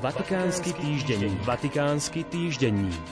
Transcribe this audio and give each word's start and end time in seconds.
Vatikánsky 0.00 0.72
týždenník. 0.72 1.44
Vatikánsky 1.44 2.24
týždenník. 2.24 3.04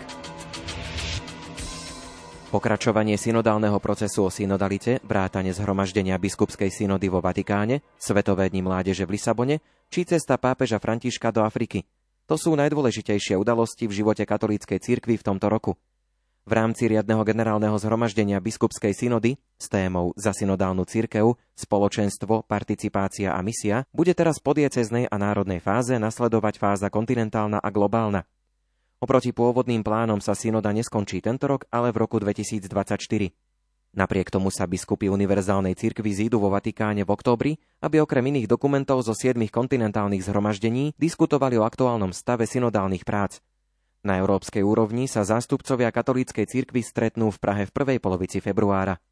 Pokračovanie 2.49 3.13
synodálneho 3.21 3.77
procesu 3.77 4.25
o 4.25 4.33
synodalite, 4.33 4.97
vrátane 5.05 5.53
zhromaždenia 5.53 6.17
biskupskej 6.17 6.73
synody 6.73 7.13
vo 7.13 7.21
Vatikáne, 7.21 7.85
Svetové 8.01 8.49
dni 8.49 8.65
mládeže 8.65 9.05
v 9.05 9.21
Lisabone, 9.21 9.61
či 9.93 10.09
cesta 10.09 10.41
pápeža 10.41 10.81
Františka 10.81 11.29
do 11.29 11.45
Afriky. 11.45 11.85
To 12.25 12.41
sú 12.41 12.57
najdôležitejšie 12.57 13.37
udalosti 13.37 13.85
v 13.85 13.93
živote 13.93 14.25
katolíckej 14.25 14.81
cirkvi 14.81 15.21
v 15.21 15.27
tomto 15.29 15.53
roku– 15.53 15.77
v 16.49 16.57
rámci 16.57 16.89
riadneho 16.89 17.21
generálneho 17.29 17.77
zhromaždenia 17.77 18.41
biskupskej 18.41 18.97
synody 18.97 19.37
s 19.61 19.69
témou 19.69 20.17
za 20.17 20.33
synodálnu 20.33 20.89
církev, 20.89 21.37
spoločenstvo, 21.53 22.49
participácia 22.49 23.37
a 23.37 23.41
misia 23.45 23.85
bude 23.93 24.17
teraz 24.17 24.41
po 24.41 24.57
dieceznej 24.57 25.13
a 25.13 25.17
národnej 25.21 25.61
fáze 25.61 26.01
nasledovať 26.01 26.57
fáza 26.57 26.89
kontinentálna 26.89 27.61
a 27.61 27.69
globálna. 27.69 28.25
Oproti 28.99 29.37
pôvodným 29.37 29.85
plánom 29.85 30.25
sa 30.25 30.33
synoda 30.33 30.73
neskončí 30.73 31.21
tento 31.21 31.47
rok, 31.47 31.69
ale 31.69 31.93
v 31.93 32.01
roku 32.03 32.17
2024. 32.17 32.97
Napriek 33.95 34.33
tomu 34.33 34.49
sa 34.49 34.65
biskupy 34.65 35.13
univerzálnej 35.13 35.77
cirkvi 35.77 36.17
zídu 36.17 36.41
vo 36.41 36.49
Vatikáne 36.49 37.05
v 37.05 37.13
októbri, 37.13 37.53
aby 37.85 38.01
okrem 38.01 38.25
iných 38.25 38.49
dokumentov 38.49 39.05
zo 39.05 39.13
siedmých 39.13 39.53
kontinentálnych 39.53 40.25
zhromaždení 40.25 40.97
diskutovali 40.97 41.61
o 41.61 41.65
aktuálnom 41.69 42.17
stave 42.17 42.49
synodálnych 42.49 43.05
prác– 43.05 43.39
na 44.07 44.23
európskej 44.23 44.63
úrovni 44.63 45.11
sa 45.11 45.27
zástupcovia 45.27 45.91
katolíckej 45.91 46.47
cirkvi 46.47 46.87
stretnú 46.87 47.35
v 47.35 47.39
Prahe 47.43 47.65
v 47.67 47.75
prvej 47.75 47.99
polovici 47.99 48.39
februára. 48.39 49.03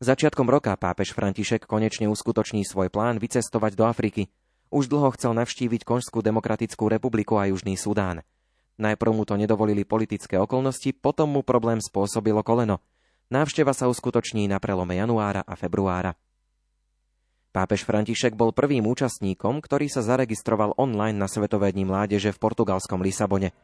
Začiatkom 0.00 0.48
roka 0.48 0.76
pápež 0.76 1.16
František 1.16 1.64
konečne 1.64 2.08
uskutoční 2.12 2.68
svoj 2.68 2.92
plán 2.92 3.16
vycestovať 3.16 3.72
do 3.76 3.84
Afriky. 3.88 4.28
Už 4.68 4.92
dlho 4.92 5.08
chcel 5.16 5.32
navštíviť 5.32 5.88
Konžskú 5.88 6.20
demokratickú 6.20 6.88
republiku 6.90 7.40
a 7.40 7.48
Južný 7.48 7.80
Sudán. 7.80 8.20
Najprv 8.76 9.12
mu 9.16 9.24
to 9.24 9.40
nedovolili 9.40 9.88
politické 9.88 10.36
okolnosti, 10.36 10.92
potom 10.92 11.32
mu 11.32 11.40
problém 11.40 11.80
spôsobilo 11.80 12.44
koleno. 12.44 12.84
Návšteva 13.32 13.72
sa 13.72 13.88
uskutoční 13.88 14.52
na 14.52 14.60
prelome 14.60 15.00
januára 15.00 15.40
a 15.48 15.56
februára. 15.56 16.12
Pápež 17.56 17.88
František 17.88 18.36
bol 18.36 18.52
prvým 18.52 18.84
účastníkom, 18.84 19.64
ktorý 19.64 19.88
sa 19.88 20.04
zaregistroval 20.04 20.76
online 20.76 21.16
na 21.16 21.24
Svetové 21.24 21.72
dni 21.72 21.88
mládeže 21.88 22.36
v 22.36 22.42
portugalskom 22.42 23.00
Lisabone. 23.00 23.56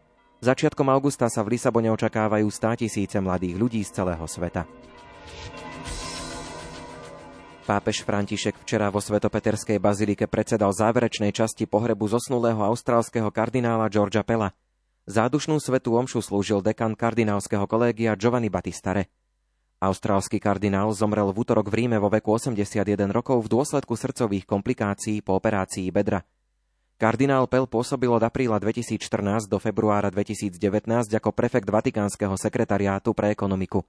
Začiatkom 0.43 0.91
augusta 0.91 1.31
sa 1.31 1.47
v 1.47 1.55
Lisabone 1.55 1.87
očakávajú 1.95 2.51
100 2.51 2.83
tisíce 2.83 3.15
mladých 3.23 3.55
ľudí 3.55 3.79
z 3.87 4.03
celého 4.03 4.27
sveta. 4.27 4.67
Pápež 7.63 8.03
František 8.03 8.59
včera 8.67 8.91
vo 8.91 8.99
Svetopeterskej 8.99 9.79
bazilike 9.79 10.27
predsedal 10.27 10.75
záverečnej 10.75 11.31
časti 11.31 11.71
pohrebu 11.71 12.11
zosnulého 12.11 12.59
austrálskeho 12.59 13.31
kardinála 13.31 13.87
Georgia 13.87 14.27
Pella. 14.27 14.51
Zádušnú 15.07 15.63
svetú 15.63 15.95
omšu 15.95 16.19
slúžil 16.19 16.59
dekan 16.59 16.99
kardinálskeho 16.99 17.63
kolégia 17.71 18.19
Giovanni 18.19 18.51
Battistare. 18.51 19.15
Austrálsky 19.79 20.43
kardinál 20.43 20.91
zomrel 20.91 21.31
v 21.31 21.39
útorok 21.39 21.71
v 21.71 21.87
Ríme 21.87 22.03
vo 22.03 22.11
veku 22.11 22.35
81 22.35 22.83
rokov 23.15 23.47
v 23.47 23.51
dôsledku 23.51 23.95
srdcových 23.95 24.43
komplikácií 24.43 25.23
po 25.23 25.39
operácii 25.39 25.87
bedra. 25.95 26.27
Kardinál 27.03 27.51
Pell 27.51 27.67
pôsobil 27.67 28.07
od 28.07 28.23
apríla 28.23 28.63
2014 28.63 29.51
do 29.51 29.59
februára 29.59 30.07
2019 30.07 30.55
ako 31.11 31.35
prefekt 31.35 31.67
Vatikánskeho 31.67 32.39
sekretariátu 32.39 33.11
pre 33.11 33.35
ekonomiku. 33.35 33.83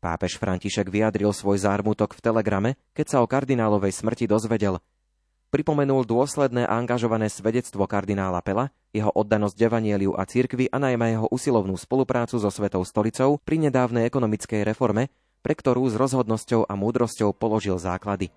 Pápež 0.00 0.40
František 0.40 0.88
vyjadril 0.88 1.36
svoj 1.36 1.60
zármutok 1.60 2.16
v 2.16 2.24
telegrame, 2.24 2.70
keď 2.96 3.06
sa 3.12 3.16
o 3.20 3.28
kardinálovej 3.28 3.92
smrti 3.92 4.24
dozvedel. 4.24 4.80
Pripomenul 5.52 6.08
dôsledné 6.08 6.64
a 6.64 6.80
angažované 6.80 7.28
svedectvo 7.28 7.84
kardinála 7.84 8.40
Pela, 8.40 8.72
jeho 8.96 9.12
oddanosť 9.12 9.60
Evanieliu 9.60 10.16
a 10.16 10.24
cirkvi 10.24 10.72
a 10.72 10.80
najmä 10.80 11.20
jeho 11.20 11.28
usilovnú 11.28 11.76
spoluprácu 11.76 12.40
so 12.40 12.48
Svetou 12.48 12.88
stolicou 12.88 13.36
pri 13.36 13.68
nedávnej 13.68 14.08
ekonomickej 14.08 14.64
reforme, 14.64 15.12
pre 15.44 15.52
ktorú 15.52 15.84
s 15.92 15.94
rozhodnosťou 16.00 16.64
a 16.64 16.72
múdrosťou 16.72 17.36
položil 17.36 17.76
základy. 17.76 18.32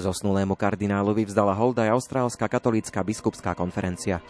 Zosnulému 0.00 0.56
kardinálovi 0.56 1.28
vzdala 1.28 1.52
hold 1.52 1.78
aj 1.78 1.92
Austrálska 1.92 2.48
katolícka 2.48 3.04
biskupská 3.04 3.52
konferencia. 3.52 4.24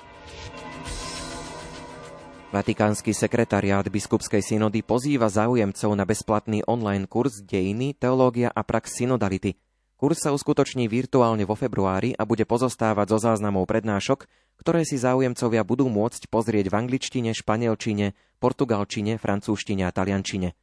Vatikánsky 2.51 3.15
sekretariát 3.15 3.87
biskupskej 3.87 4.43
synody 4.43 4.83
pozýva 4.83 5.31
záujemcov 5.31 5.91
na 5.95 6.03
bezplatný 6.03 6.67
online 6.67 7.07
kurz 7.07 7.47
Dejiny, 7.47 7.95
teológia 7.95 8.51
a 8.51 8.67
prax 8.67 8.99
synodality. 8.99 9.55
Kurs 9.95 10.27
sa 10.27 10.35
uskutoční 10.35 10.91
virtuálne 10.91 11.47
vo 11.47 11.55
februári 11.55 12.11
a 12.19 12.27
bude 12.27 12.43
pozostávať 12.43 13.15
zo 13.15 13.19
záznamov 13.23 13.71
prednášok, 13.71 14.27
ktoré 14.59 14.83
si 14.83 14.99
záujemcovia 14.99 15.63
budú 15.63 15.87
môcť 15.87 16.27
pozrieť 16.27 16.73
v 16.73 16.75
angličtine, 16.75 17.31
španielčine, 17.31 18.19
portugalčine, 18.43 19.15
francúzštine 19.21 19.87
a 19.87 19.95
taliančine. 19.95 20.57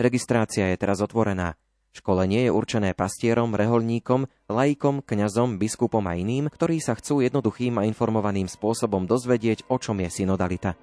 Registrácia 0.00 0.72
je 0.72 0.76
teraz 0.80 1.04
otvorená. 1.04 1.58
Školenie 1.96 2.44
je 2.44 2.52
určené 2.52 2.92
pastierom, 2.92 3.56
reholníkom, 3.56 4.28
laikom, 4.52 5.00
kňazom, 5.00 5.56
biskupom 5.56 6.04
a 6.04 6.12
iným, 6.12 6.52
ktorí 6.52 6.76
sa 6.76 6.92
chcú 6.92 7.24
jednoduchým 7.24 7.80
a 7.80 7.88
informovaným 7.88 8.52
spôsobom 8.52 9.08
dozvedieť, 9.08 9.64
o 9.72 9.80
čom 9.80 10.04
je 10.04 10.12
synodalita. 10.12 10.76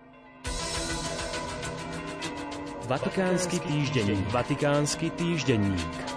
Vatikánsky 2.90 3.62
týždenník. 3.62 4.26
Vatikánsky 4.34 5.08
týždenník. 5.14 6.13